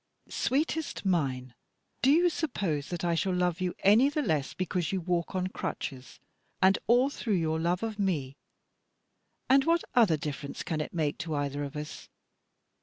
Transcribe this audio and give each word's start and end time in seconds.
"Sweetest 0.29 1.05
mine! 1.05 1.53
do 2.01 2.09
you 2.09 2.27
suppose 2.31 2.89
that 2.89 3.05
I 3.05 3.13
shall 3.13 3.35
love 3.35 3.61
you 3.61 3.75
any 3.83 4.09
the 4.09 4.23
less 4.23 4.55
because 4.55 4.91
you 4.91 4.99
walk 4.99 5.35
on 5.35 5.45
crutches, 5.45 6.19
and 6.59 6.79
all 6.87 7.11
through 7.11 7.35
your 7.35 7.59
love 7.59 7.83
of 7.83 7.99
me? 7.99 8.35
And 9.47 9.63
what 9.65 9.83
other 9.93 10.17
difference 10.17 10.63
can 10.63 10.81
it 10.81 10.91
make 10.95 11.19
to 11.19 11.35
either 11.35 11.63
of 11.63 11.75
us? 11.75 12.09